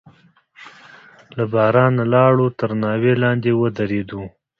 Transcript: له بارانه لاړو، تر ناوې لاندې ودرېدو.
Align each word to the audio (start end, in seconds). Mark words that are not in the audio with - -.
له 1.35 1.43
بارانه 1.53 2.03
لاړو، 2.13 2.47
تر 2.59 2.69
ناوې 2.83 3.13
لاندې 3.23 3.49
ودرېدو. 3.61 4.23